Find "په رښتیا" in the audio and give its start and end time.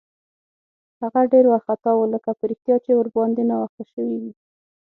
2.37-2.75